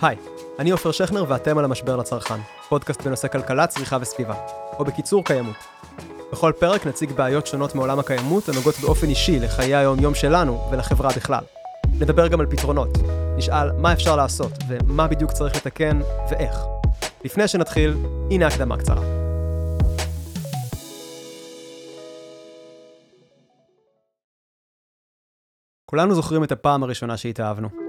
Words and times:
היי, 0.00 0.16
אני 0.58 0.70
עופר 0.70 0.90
שכנר 0.90 1.24
ואתם 1.28 1.58
על 1.58 1.64
המשבר 1.64 1.96
לצרכן, 1.96 2.40
פודקאסט 2.68 3.02
בנושא 3.02 3.28
כלכלה, 3.28 3.66
צריכה 3.66 3.96
וסביבה, 4.00 4.34
או 4.78 4.84
בקיצור 4.84 5.24
קיימות. 5.24 5.56
בכל 6.32 6.52
פרק 6.58 6.86
נציג 6.86 7.12
בעיות 7.12 7.46
שונות 7.46 7.74
מעולם 7.74 7.98
הקיימות 7.98 8.48
הנוגעות 8.48 8.74
באופן 8.82 9.08
אישי 9.08 9.38
לחיי 9.38 9.74
היום-יום 9.74 10.14
שלנו 10.14 10.68
ולחברה 10.72 11.10
בכלל. 11.16 11.44
נדבר 11.98 12.28
גם 12.28 12.40
על 12.40 12.46
פתרונות, 12.46 12.88
נשאל 13.36 13.72
מה 13.72 13.92
אפשר 13.92 14.16
לעשות 14.16 14.52
ומה 14.68 15.06
בדיוק 15.08 15.32
צריך 15.32 15.56
לתקן 15.56 16.00
ואיך. 16.30 16.56
לפני 17.24 17.48
שנתחיל, 17.48 17.94
הנה 18.30 18.46
הקדמה 18.46 18.76
קצרה. 18.76 19.02
כולנו 25.84 26.14
זוכרים 26.14 26.44
את 26.44 26.52
הפעם 26.52 26.82
הראשונה 26.82 27.16
שהתאהבנו. 27.16 27.87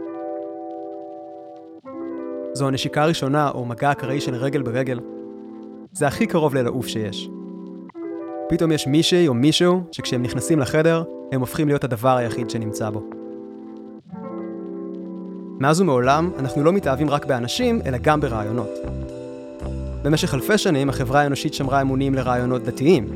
זו 2.60 2.68
הנשיקה 2.68 3.04
הראשונה 3.04 3.50
או 3.50 3.66
מגע 3.66 3.92
אקראי 3.92 4.22
של 4.22 4.36
רגל 4.36 4.62
ברגל. 4.62 5.00
זה 5.94 6.08
הכי 6.08 6.28
קרוב 6.28 6.56
ללעוף 6.56 6.88
שיש. 6.88 7.30
פתאום 8.50 8.72
יש 8.72 8.88
מישהי 8.88 9.28
או 9.28 9.34
מישהו 9.34 9.84
שכשהם 9.92 10.24
נכנסים 10.24 10.60
לחדר, 10.60 11.04
הם 11.32 11.40
הופכים 11.40 11.68
להיות 11.68 11.84
הדבר 11.84 12.18
היחיד 12.18 12.50
שנמצא 12.50 12.90
בו. 12.90 13.10
מאז 15.60 15.82
ומעולם, 15.82 16.32
אנחנו 16.40 16.64
לא 16.64 16.74
מתאהבים 16.74 17.10
רק 17.10 17.26
באנשים, 17.26 17.82
אלא 17.86 17.98
גם 17.98 18.22
ברעיונות. 18.22 18.70
במשך 20.04 20.34
אלפי 20.34 20.58
שנים, 20.58 20.90
החברה 20.90 21.22
האנושית 21.22 21.54
שמרה 21.54 21.82
אמונים 21.82 22.14
לרעיונות 22.14 22.64
דתיים. 22.64 23.08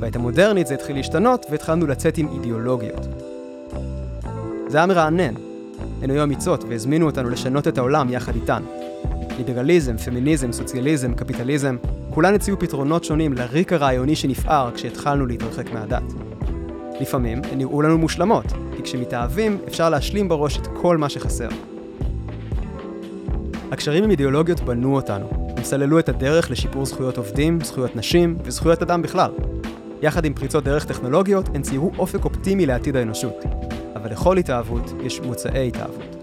בעת 0.00 0.16
המודרנית 0.16 0.66
זה 0.66 0.74
התחיל 0.74 0.96
להשתנות, 0.96 1.46
והתחלנו 1.50 1.86
לצאת 1.86 2.18
עם 2.18 2.28
אידיאולוגיות. 2.32 3.06
זה 4.68 4.78
היה 4.78 4.86
מרענן. 4.86 5.34
הן 6.02 6.10
היו 6.10 6.22
אמיצות 6.22 6.64
והזמינו 6.68 7.06
אותנו 7.06 7.30
לשנות 7.30 7.68
את 7.68 7.78
העולם 7.78 8.10
יחד 8.10 8.34
איתן. 8.34 8.62
ליברליזם, 9.38 9.96
פמיניזם, 9.96 10.52
סוציאליזם, 10.52 11.14
קפיטליזם, 11.14 11.76
כולן 12.10 12.34
הציעו 12.34 12.58
פתרונות 12.58 13.04
שונים 13.04 13.32
לריק 13.32 13.72
הרעיוני 13.72 14.16
שנפער 14.16 14.70
כשהתחלנו 14.74 15.26
להתרחק 15.26 15.72
מהדת. 15.72 16.02
לפעמים 17.00 17.42
הן 17.50 17.58
נראו 17.58 17.82
לנו 17.82 17.98
מושלמות, 17.98 18.46
כי 18.76 18.82
כשמתאהבים 18.82 19.58
אפשר 19.68 19.90
להשלים 19.90 20.28
בראש 20.28 20.58
את 20.58 20.66
כל 20.66 20.96
מה 20.96 21.08
שחסר. 21.08 21.48
הקשרים 23.70 24.04
עם 24.04 24.10
אידיאולוגיות 24.10 24.60
בנו 24.60 24.94
אותנו, 24.96 25.54
הם 25.56 25.64
סללו 25.64 25.98
את 25.98 26.08
הדרך 26.08 26.50
לשיפור 26.50 26.86
זכויות 26.86 27.18
עובדים, 27.18 27.58
זכויות 27.60 27.96
נשים 27.96 28.38
וזכויות 28.44 28.82
אדם 28.82 29.02
בכלל. 29.02 29.30
יחד 30.02 30.24
עם 30.24 30.34
פריצות 30.34 30.64
דרך 30.64 30.84
טכנולוגיות, 30.84 31.48
הן 31.54 31.62
ציירו 31.62 31.92
אופק 31.98 32.24
אופטימי 32.24 32.66
לעתיד 32.66 32.96
האנושות. 32.96 33.44
אבל 33.96 34.10
לכל 34.10 34.38
התאהבות 34.38 34.92
יש 35.02 35.20
מוצאי 35.20 35.68
התאהבות. 35.68 36.16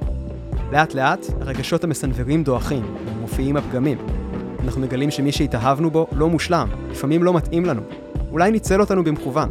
לאט 0.72 0.94
לאט 0.94 1.26
הרגשות 1.42 1.84
המסנוורים 1.84 2.44
דועכים, 2.44 2.84
ומופיעים 3.06 3.58
הפגמים. 3.58 3.98
אנחנו 4.64 4.82
מגלים 4.82 5.12
שמי 5.12 5.32
שהתאהבנו 5.32 5.92
בו 5.92 6.08
לא 6.12 6.30
מושלם, 6.30 6.68
לפעמים 6.92 7.24
לא 7.24 7.34
מתאים 7.34 7.66
לנו. 7.66 7.82
אולי 8.32 8.52
ניצל 8.52 8.82
אותנו 8.82 9.04
במכוון. 9.04 9.50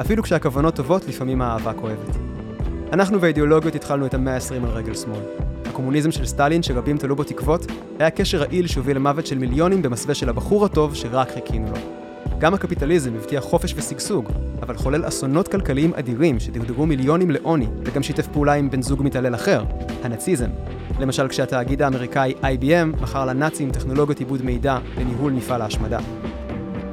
אפילו 0.00 0.22
כשהכוונות 0.22 0.74
טובות, 0.74 1.08
לפעמים 1.08 1.42
האהבה 1.42 1.72
כואבת. 1.72 2.16
אנחנו 2.92 3.20
והאידיאולוגיות 3.20 3.74
התחלנו 3.74 4.06
את 4.06 4.14
המאה 4.14 4.34
ה-20 4.34 4.54
על 4.64 4.70
רגל 4.70 4.94
שמאל. 4.94 5.20
הקומוניזם 5.66 6.12
של 6.12 6.26
סטלין, 6.26 6.62
שרבים 6.62 6.98
תלו 6.98 7.16
בו 7.16 7.24
תקוות, 7.24 7.66
היה 7.98 8.10
קשר 8.10 8.38
רעיל 8.38 8.66
שהוביל 8.66 8.96
למוות 8.96 9.26
של 9.26 9.38
מיליונים 9.38 9.82
במסווה 9.82 10.14
של 10.14 10.28
הבחור 10.28 10.64
הטוב 10.64 10.94
שרק 10.94 11.30
חיכינו 11.30 11.66
לו. 11.70 11.76
גם 12.40 12.54
הקפיטליזם 12.54 13.14
הבטיח 13.14 13.44
חופש 13.44 13.74
ושגשוג, 13.76 14.28
אבל 14.62 14.76
חולל 14.76 15.08
אסונות 15.08 15.48
כלכליים 15.48 15.94
אדירים 15.94 16.40
שדרדרו 16.40 16.86
מיליונים 16.86 17.30
לעוני, 17.30 17.66
וגם 17.84 18.02
שיתף 18.02 18.26
פעולה 18.26 18.52
עם 18.52 18.70
בן 18.70 18.82
זוג 18.82 19.02
מתעלל 19.02 19.34
אחר, 19.34 19.64
הנאציזם. 20.02 20.50
למשל 21.00 21.28
כשהתאגיד 21.28 21.82
האמריקאי 21.82 22.34
IBM 22.42 23.02
מכר 23.02 23.26
לנאצים 23.26 23.70
טכנולוגיות 23.70 24.18
עיבוד 24.18 24.42
מידע 24.42 24.78
לניהול 24.98 25.32
מפעל 25.32 25.62
ההשמדה. 25.62 25.98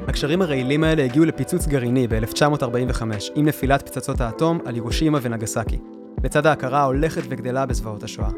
הקשרים 0.08 0.42
הרעילים 0.42 0.84
האלה 0.84 1.04
הגיעו 1.04 1.26
לפיצוץ 1.26 1.68
גרעיני 1.68 2.08
ב-1945 2.08 3.02
עם 3.36 3.46
נפילת 3.46 3.90
פצצות 3.90 4.22
האטום 4.22 4.60
על 4.66 4.78
ירושימה 4.78 5.20
ונגסקי, 5.22 5.78
לצד 6.24 6.46
ההכרה 6.46 6.80
ההולכת 6.80 7.22
וגדלה 7.30 7.66
בזוועות 7.66 8.04
השואה. 8.04 8.30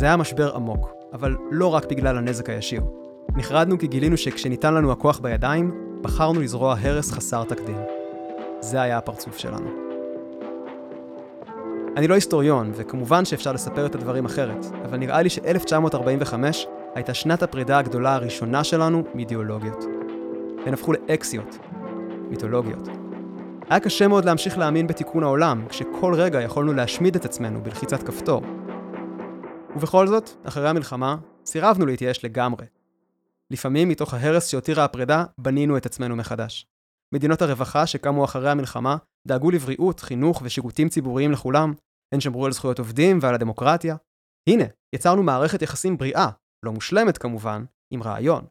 זה 0.00 0.06
היה 0.06 0.16
משבר 0.16 0.54
עמוק, 0.54 0.88
אבל 1.12 1.36
לא 1.50 1.66
רק 1.66 1.90
בגלל 1.90 2.18
הנזק 2.18 2.50
הישיר. 2.50 2.82
נחרדנו 3.36 3.78
כי 3.78 3.86
גילינו 3.86 4.16
שכשניתן 4.16 4.74
לנו 4.74 4.92
הכוח 4.92 5.18
בידיים, 5.18 5.87
בחרנו 6.02 6.40
לזרוע 6.40 6.76
הרס 6.80 7.12
חסר 7.12 7.44
תקדים. 7.44 7.78
זה 8.60 8.82
היה 8.82 8.98
הפרצוף 8.98 9.38
שלנו. 9.38 9.70
אני 11.96 12.08
לא 12.08 12.14
היסטוריון, 12.14 12.72
וכמובן 12.74 13.24
שאפשר 13.24 13.52
לספר 13.52 13.86
את 13.86 13.94
הדברים 13.94 14.24
אחרת, 14.24 14.66
אבל 14.84 14.98
נראה 14.98 15.22
לי 15.22 15.30
ש-1945 15.30 16.34
הייתה 16.94 17.14
שנת 17.14 17.42
הפרידה 17.42 17.78
הגדולה 17.78 18.14
הראשונה 18.14 18.64
שלנו 18.64 19.04
מאידיאולוגיות. 19.14 19.84
הן 20.66 20.74
הפכו 20.74 20.92
לאקסיות, 20.92 21.58
מיתולוגיות. 22.30 22.88
היה 23.70 23.80
קשה 23.80 24.08
מאוד 24.08 24.24
להמשיך 24.24 24.58
להאמין 24.58 24.86
בתיקון 24.86 25.22
העולם, 25.22 25.64
כשכל 25.68 26.14
רגע 26.14 26.42
יכולנו 26.42 26.72
להשמיד 26.72 27.16
את 27.16 27.24
עצמנו 27.24 27.62
בלחיצת 27.62 28.02
כפתור. 28.02 28.42
ובכל 29.76 30.06
זאת, 30.06 30.30
אחרי 30.44 30.68
המלחמה, 30.68 31.16
סירבנו 31.46 31.86
להתייאש 31.86 32.24
לגמרי. 32.24 32.64
לפעמים 33.52 33.88
מתוך 33.88 34.14
ההרס 34.14 34.48
שהותירה 34.48 34.84
הפרידה, 34.84 35.24
בנינו 35.40 35.76
את 35.76 35.86
עצמנו 35.86 36.16
מחדש. 36.16 36.66
מדינות 37.14 37.42
הרווחה 37.42 37.86
שקמו 37.86 38.24
אחרי 38.24 38.50
המלחמה, 38.50 38.96
דאגו 39.28 39.50
לבריאות, 39.50 40.00
חינוך 40.00 40.42
ושירותים 40.44 40.88
ציבוריים 40.88 41.32
לכולם, 41.32 41.72
הן 42.14 42.20
שמרו 42.20 42.46
על 42.46 42.52
זכויות 42.52 42.78
עובדים 42.78 43.18
ועל 43.22 43.34
הדמוקרטיה. 43.34 43.96
הנה, 44.48 44.64
יצרנו 44.94 45.22
מערכת 45.22 45.62
יחסים 45.62 45.96
בריאה, 45.96 46.30
לא 46.64 46.72
מושלמת 46.72 47.18
כמובן, 47.18 47.64
עם 47.92 48.02
רעיון. 48.02 48.44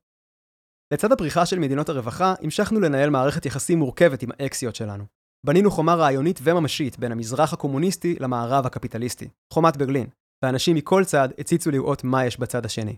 לצד 0.94 1.12
הפריחה 1.12 1.46
של 1.46 1.60
מדינות 1.60 1.90
הרווחה, 1.90 2.34
המשכנו 2.42 2.80
לנהל 2.80 3.10
מערכת 3.10 3.46
יחסים 3.46 3.80
מורכבת 3.80 4.24
עם 4.24 4.30
האקסיות 4.40 4.76
שלנו. 4.76 5.06
בנינו 5.46 5.72
חומה 5.72 5.96
רעיונית 5.96 6.40
וממשית 6.44 7.00
בין 7.00 7.12
המזרח 7.12 7.54
הקומוניסטי 7.54 8.16
למערב 8.20 8.66
הקפיטליסטי, 8.66 9.30
חומת 9.54 9.78
ברלין, 9.78 10.08
ואנשים 10.46 10.76
מכל 10.76 11.04
צד 11.06 11.30
הציצו 11.38 11.72
לראות 11.72 12.04
מה 12.04 12.26
יש 12.26 12.40
בצד 12.40 12.66
השני. 12.66 12.98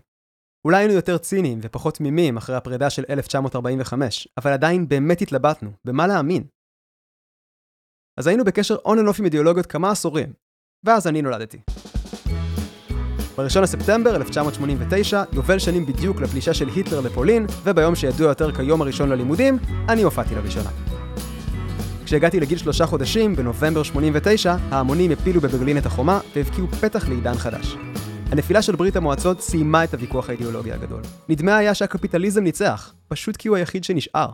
אולי 0.64 0.76
היינו 0.76 0.92
יותר 0.94 1.18
ציניים 1.18 1.58
ופחות 1.62 1.94
תמימים 1.94 2.36
אחרי 2.36 2.56
הפרידה 2.56 2.90
של 2.90 3.04
1945, 3.10 4.28
אבל 4.38 4.52
עדיין 4.52 4.88
באמת 4.88 5.22
התלבטנו, 5.22 5.70
במה 5.84 6.06
להאמין. 6.06 6.44
אז 8.18 8.26
היינו 8.26 8.44
בקשר 8.44 8.76
און 8.84 8.98
אנ 8.98 9.08
אוף 9.08 9.18
עם 9.18 9.24
אידיאולוגיות 9.24 9.66
כמה 9.66 9.90
עשורים, 9.90 10.32
ואז 10.84 11.06
אני 11.06 11.22
נולדתי. 11.22 11.58
ב-1 13.36 13.60
לספטמבר 13.60 14.16
1989, 14.16 15.22
יובל 15.32 15.58
שנים 15.58 15.86
בדיוק 15.86 16.20
לפלישה 16.20 16.54
של 16.54 16.68
היטלר 16.68 17.00
לפולין, 17.00 17.46
וביום 17.62 17.94
שידוע 17.94 18.28
יותר 18.28 18.52
כיום 18.52 18.82
הראשון 18.82 19.08
ללימודים, 19.08 19.58
אני 19.88 20.02
הופעתי 20.02 20.34
לראשונה. 20.34 20.70
כשהגעתי 22.04 22.40
לגיל 22.40 22.58
שלושה 22.58 22.86
חודשים, 22.86 23.36
בנובמבר 23.36 23.82
89, 23.82 24.56
ההמונים 24.70 25.10
הפילו 25.10 25.40
בברלין 25.40 25.78
את 25.78 25.86
החומה 25.86 26.20
והבקיעו 26.36 26.68
פתח 26.68 27.08
לעידן 27.08 27.34
חדש. 27.34 27.89
הנפילה 28.32 28.62
של 28.62 28.76
ברית 28.76 28.96
המועצות 28.96 29.40
סיימה 29.40 29.84
את 29.84 29.94
הוויכוח 29.94 30.28
האידיאולוגי 30.28 30.72
הגדול. 30.72 31.02
נדמה 31.28 31.56
היה 31.56 31.74
שהקפיטליזם 31.74 32.42
ניצח, 32.42 32.94
פשוט 33.08 33.36
כי 33.36 33.48
הוא 33.48 33.56
היחיד 33.56 33.84
שנשאר. 33.84 34.32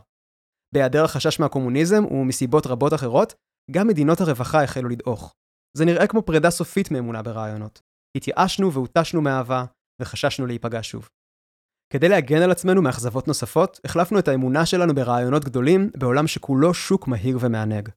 בהיעדר 0.75 1.05
החשש 1.05 1.41
מהקומוניזם 1.41 2.05
ומסיבות 2.11 2.67
רבות 2.67 2.95
אחרות, 2.95 3.35
גם 3.71 3.89
מדינות 3.89 4.21
הרווחה 4.21 4.63
החלו 4.63 4.89
לדעוך. 4.89 5.35
זה 5.77 5.85
נראה 5.85 6.07
כמו 6.07 6.23
פרידה 6.23 6.51
סופית 6.51 6.91
מאמונה 6.91 7.23
ברעיונות. 7.23 7.81
התייאשנו 8.17 8.73
והותשנו 8.73 9.23
מאהבה, 9.23 9.65
וחששנו 10.03 10.47
להיפגע 10.47 10.79
שוב. 10.83 11.09
כדי 11.93 12.09
להגן 12.09 12.43
על 12.43 12.51
עצמנו 12.51 12.83
מאכזבות 12.83 13.29
נוספות, 13.29 13.81
החלפנו 13.85 14.19
את 14.19 14.29
האמונה 14.29 14.67
שלנו 14.67 14.95
ברעיונות 14.95 15.45
גדולים 15.45 15.91
בעולם 15.97 16.27
שכולו 16.27 16.75
שוק 16.75 17.09
מהיר 17.09 17.39
ומענג. 17.41 17.89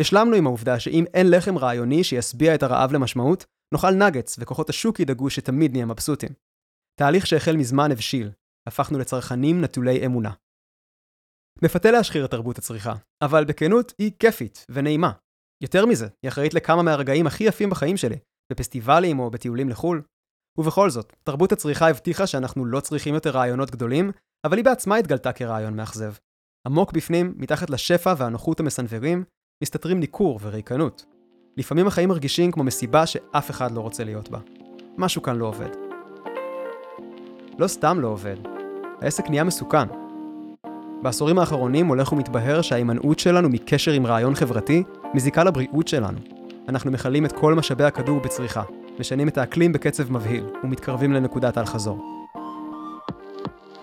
השלמנו 0.00 0.36
עם 0.36 0.46
העובדה 0.46 0.80
שאם 0.80 1.04
אין 1.14 1.30
לחם 1.30 1.58
רעיוני 1.58 2.04
שישביע 2.04 2.54
את 2.54 2.62
הרעב 2.62 2.92
למשמעות, 2.92 3.44
נאכל 3.74 3.90
נגץ 3.90 4.36
וכוחות 4.38 4.70
השוק 4.70 5.00
ידאגו 5.00 5.30
שתמיד 5.30 5.72
נהיה 5.72 5.86
מבסוטים. 5.86 6.30
תהליך 7.00 7.26
שהחל 7.26 7.56
מזמן 7.56 7.92
הבשיל, 7.92 8.30
הפכנו 8.68 8.98
לצרכנים 8.98 9.60
נטולי 9.60 10.06
אמונה. 10.06 10.32
מפתה 11.62 11.90
להשחיר 11.90 12.24
את 12.24 12.30
תרבות 12.30 12.58
הצריכה, 12.58 12.94
אבל 13.22 13.44
בכנות 13.44 13.92
היא 13.98 14.12
כיפית 14.18 14.66
ונעימה. 14.70 15.12
יותר 15.62 15.86
מזה, 15.86 16.08
היא 16.22 16.28
אחראית 16.28 16.54
לכמה 16.54 16.82
מהרגעים 16.82 17.26
הכי 17.26 17.44
יפים 17.44 17.70
בחיים 17.70 17.96
שלי, 17.96 18.16
בפסטיבלים 18.52 19.18
או 19.18 19.30
בטיולים 19.30 19.68
לחו"ל. 19.68 20.02
ובכל 20.58 20.90
זאת, 20.90 21.12
תרבות 21.22 21.52
הצריכה 21.52 21.88
הבטיחה 21.90 22.26
שאנחנו 22.26 22.64
לא 22.64 22.80
צריכים 22.80 23.14
יותר 23.14 23.30
רעיונות 23.30 23.70
גדולים, 23.70 24.10
אבל 24.46 24.56
היא 24.56 24.64
בעצמה 24.64 24.96
התגלתה 24.96 25.32
כרעיון 25.32 25.76
מאכזב. 25.76 26.14
עמוק 26.66 26.92
בפנים, 26.92 27.34
מתחת 27.36 27.70
לשפע 27.70 28.14
והנוחות 28.18 28.60
המסנוורים, 28.60 29.24
מסתתרים 29.62 30.00
ניכור 30.00 30.38
וריקנות. 30.42 31.04
לפעמים 31.60 31.86
החיים 31.86 32.08
מרגישים 32.08 32.52
כמו 32.52 32.64
מסיבה 32.64 33.06
שאף 33.06 33.50
אחד 33.50 33.72
לא 33.72 33.80
רוצה 33.80 34.04
להיות 34.04 34.30
בה. 34.30 34.38
משהו 34.98 35.22
כאן 35.22 35.36
לא 35.36 35.46
עובד. 35.46 35.68
לא 37.58 37.66
סתם 37.66 38.00
לא 38.00 38.08
עובד, 38.08 38.36
העסק 39.00 39.30
נהיה 39.30 39.44
מסוכן. 39.44 39.88
בעשורים 41.02 41.38
האחרונים 41.38 41.86
הולך 41.86 42.12
ומתבהר 42.12 42.62
שההימנעות 42.62 43.18
שלנו 43.18 43.48
מקשר 43.48 43.92
עם 43.92 44.06
רעיון 44.06 44.34
חברתי 44.34 44.82
מזיקה 45.14 45.44
לבריאות 45.44 45.88
שלנו. 45.88 46.18
אנחנו 46.68 46.90
מכלים 46.90 47.26
את 47.26 47.32
כל 47.32 47.54
משאבי 47.54 47.84
הכדור 47.84 48.20
בצריכה, 48.20 48.62
משנים 49.00 49.28
את 49.28 49.38
האקלים 49.38 49.72
בקצב 49.72 50.12
מבהיל, 50.12 50.44
ומתקרבים 50.64 51.12
לנקודת 51.12 51.56
האל-חזור. 51.56 52.26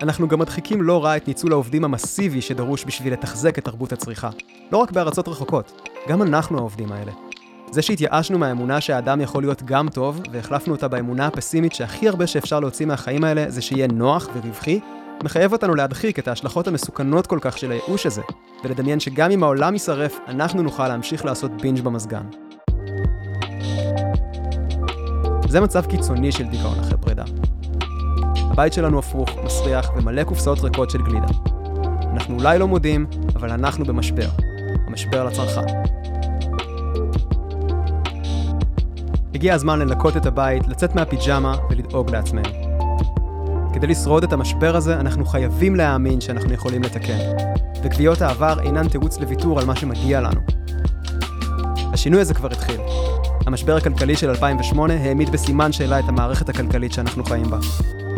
אנחנו 0.02 0.28
גם 0.28 0.38
מדחיקים 0.38 0.82
לא 0.82 1.04
רע 1.04 1.16
את 1.16 1.28
ניצול 1.28 1.52
העובדים 1.52 1.84
המסיבי 1.84 2.40
שדרוש 2.40 2.84
בשביל 2.84 3.12
לתחזק 3.12 3.58
את 3.58 3.64
תרבות 3.64 3.92
הצריכה. 3.92 4.30
לא 4.72 4.78
רק 4.78 4.90
בארצות 4.90 5.28
רחוקות, 5.28 5.88
גם 6.08 6.22
אנחנו 6.22 6.58
העובדים 6.58 6.92
האלה. 6.92 7.27
זה 7.70 7.82
שהתייאשנו 7.82 8.38
מהאמונה 8.38 8.80
שהאדם 8.80 9.20
יכול 9.20 9.42
להיות 9.42 9.62
גם 9.62 9.88
טוב, 9.88 10.20
והחלפנו 10.32 10.74
אותה 10.74 10.88
באמונה 10.88 11.26
הפסימית 11.26 11.72
שהכי 11.72 12.08
הרבה 12.08 12.26
שאפשר 12.26 12.60
להוציא 12.60 12.86
מהחיים 12.86 13.24
האלה 13.24 13.44
זה 13.48 13.62
שיהיה 13.62 13.86
נוח 13.86 14.28
ורווחי, 14.34 14.80
מחייב 15.24 15.52
אותנו 15.52 15.74
להדחיק 15.74 16.18
את 16.18 16.28
ההשלכות 16.28 16.68
המסוכנות 16.68 17.26
כל 17.26 17.38
כך 17.40 17.58
של 17.58 17.70
הייאוש 17.70 18.06
הזה, 18.06 18.22
ולדמיין 18.64 19.00
שגם 19.00 19.30
אם 19.30 19.42
העולם 19.42 19.72
יישרף, 19.72 20.18
אנחנו 20.28 20.62
נוכל 20.62 20.88
להמשיך 20.88 21.24
לעשות 21.24 21.50
בינג' 21.62 21.80
במזגן. 21.80 22.24
זה 25.48 25.60
מצב 25.60 25.86
קיצוני 25.86 26.32
של 26.32 26.44
דיכאון 26.44 26.78
אחרי 26.80 26.98
פרידה. 27.00 27.24
הבית 28.50 28.72
שלנו 28.72 28.98
הפוך, 28.98 29.28
מסריח 29.44 29.90
ומלא 29.96 30.24
קופסאות 30.24 30.58
ריקות 30.60 30.90
של 30.90 31.02
גלידה. 31.02 31.26
אנחנו 32.12 32.38
אולי 32.38 32.58
לא 32.58 32.68
מודים, 32.68 33.06
אבל 33.36 33.50
אנחנו 33.50 33.84
במשבר. 33.84 34.28
המשבר 34.86 35.24
לצרכן. 35.24 35.97
הגיע 39.38 39.54
הזמן 39.54 39.78
לנקות 39.78 40.16
את 40.16 40.26
הבית, 40.26 40.68
לצאת 40.68 40.94
מהפיג'מה 40.94 41.56
ולדאוג 41.70 42.10
לעצמנו. 42.10 42.48
כדי 43.74 43.86
לשרוד 43.86 44.24
את 44.24 44.32
המשבר 44.32 44.76
הזה, 44.76 45.00
אנחנו 45.00 45.26
חייבים 45.26 45.76
להאמין 45.76 46.20
שאנחנו 46.20 46.52
יכולים 46.52 46.82
לתקן. 46.82 47.18
וקביעות 47.82 48.22
העבר 48.22 48.60
אינן 48.60 48.88
תירוץ 48.88 49.18
לוויתור 49.18 49.60
על 49.60 49.66
מה 49.66 49.76
שמגיע 49.76 50.20
לנו. 50.20 50.40
השינוי 51.92 52.20
הזה 52.20 52.34
כבר 52.34 52.48
התחיל. 52.52 52.80
המשבר 53.46 53.76
הכלכלי 53.76 54.16
של 54.16 54.30
2008 54.30 54.94
העמיד 54.94 55.30
בסימן 55.30 55.72
שאלה 55.72 55.98
את 55.98 56.04
המערכת 56.08 56.48
הכלכלית 56.48 56.92
שאנחנו 56.92 57.24
חיים 57.24 57.50
בה. 57.50 57.58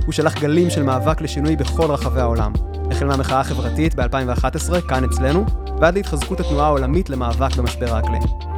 הוא 0.06 0.12
שלח 0.12 0.40
גלים 0.40 0.70
של 0.70 0.82
מאבק 0.82 1.20
לשינוי 1.20 1.56
בכל 1.56 1.90
רחבי 1.90 2.20
העולם, 2.20 2.52
החל 2.90 3.06
מהמחאה 3.06 3.40
החברתית 3.40 3.94
ב-2011, 3.94 4.80
כאן 4.88 5.04
אצלנו, 5.04 5.44
ועד 5.80 5.94
להתחזקות 5.94 6.40
התנועה 6.40 6.66
העולמית 6.66 7.10
למאבק 7.10 7.56
במשבר 7.56 7.94
האקלים. 7.94 8.49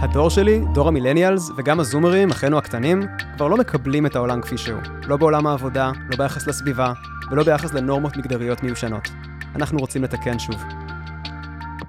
הדור 0.00 0.30
שלי, 0.30 0.60
דור 0.74 0.88
המילניאלס, 0.88 1.50
וגם 1.56 1.80
הזומרים, 1.80 2.30
אחינו 2.30 2.58
הקטנים, 2.58 3.02
כבר 3.36 3.48
לא 3.48 3.56
מקבלים 3.56 4.06
את 4.06 4.16
העולם 4.16 4.40
כפי 4.40 4.58
שהוא. 4.58 4.80
לא 5.06 5.16
בעולם 5.16 5.46
העבודה, 5.46 5.92
לא 6.10 6.16
ביחס 6.16 6.46
לסביבה, 6.46 6.92
ולא 7.30 7.42
ביחס 7.42 7.74
לנורמות 7.74 8.16
מגדריות 8.16 8.62
מיושנות. 8.62 9.08
אנחנו 9.54 9.78
רוצים 9.78 10.04
לתקן 10.04 10.38
שוב. 10.38 10.54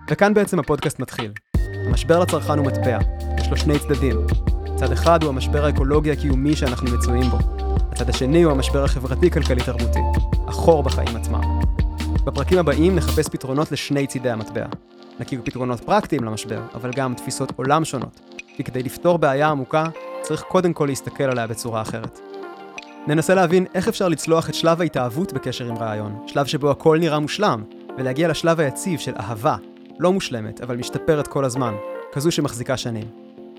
וכאן 0.09 0.33
בעצם 0.33 0.59
הפודקאסט 0.59 0.99
מתחיל. 0.99 1.31
המשבר 1.87 2.19
לצרכן 2.19 2.57
הוא 2.57 2.65
מטבע, 2.65 2.97
יש 3.39 3.49
לו 3.49 3.57
שני 3.57 3.79
צדדים. 3.79 4.17
צד 4.75 4.91
אחד 4.91 5.23
הוא 5.23 5.29
המשבר 5.29 5.65
האקולוגי 5.65 6.11
הקיומי 6.11 6.55
שאנחנו 6.55 6.91
מצויים 6.91 7.29
בו. 7.29 7.37
הצד 7.91 8.09
השני 8.09 8.43
הוא 8.43 8.51
המשבר 8.51 8.83
החברתי-כלכלי-תרבותי, 8.83 9.99
החור 10.47 10.83
בחיים 10.83 11.15
עצמם. 11.15 11.59
בפרקים 12.23 12.57
הבאים 12.57 12.95
נחפש 12.95 13.29
פתרונות 13.29 13.71
לשני 13.71 14.07
צידי 14.07 14.29
המטבע. 14.29 14.65
נכיר 15.19 15.41
פתרונות 15.43 15.79
פרקטיים 15.79 16.23
למשבר, 16.23 16.61
אבל 16.73 16.91
גם 16.95 17.13
תפיסות 17.13 17.51
עולם 17.55 17.85
שונות. 17.85 18.19
כי 18.55 18.63
כדי 18.63 18.83
לפתור 18.83 19.17
בעיה 19.17 19.49
עמוקה, 19.49 19.85
צריך 20.21 20.41
קודם 20.41 20.73
כל 20.73 20.85
להסתכל 20.85 21.23
עליה 21.23 21.47
בצורה 21.47 21.81
אחרת. 21.81 22.19
ננסה 23.07 23.35
להבין 23.35 23.65
איך 23.75 23.87
אפשר 23.87 24.07
לצלוח 24.07 24.49
את 24.49 24.53
שלב 24.53 24.81
ההתאהבות 24.81 25.33
בקשר 25.33 25.65
עם 25.65 25.77
רעיון, 25.77 26.23
שלב 26.27 26.45
שבו 26.45 26.71
הכל 26.71 26.97
נראה 26.99 27.19
מושלם, 27.19 27.63
ולהגיע 27.97 28.27
לשלב 28.27 28.59
היציב 28.59 28.99
של 28.99 29.13
אהבה, 29.19 29.55
לא 29.99 30.13
מושלמת, 30.13 30.61
אבל 30.61 30.77
משתפרת 30.77 31.27
כל 31.27 31.45
הזמן, 31.45 31.73
כזו 32.11 32.31
שמחזיקה 32.31 32.77
שנים. 32.77 33.07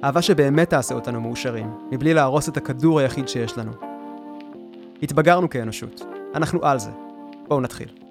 אהבה 0.05 0.23
שבאמת 0.23 0.71
תעשה 0.71 0.95
אותנו 0.95 1.21
מאושרים, 1.21 1.71
מבלי 1.91 2.15
להרוס 2.15 2.49
את 2.49 2.57
הכדור 2.57 3.01
היחיד 3.01 3.29
שיש 3.29 3.59
לנו. 3.59 3.73
התבגרנו 5.03 5.51
כאנושות, 5.51 6.03
אנחנו 6.35 6.65
על 6.65 6.79
זה. 6.79 6.91
בואו 7.49 7.61
נתחיל. 7.61 8.02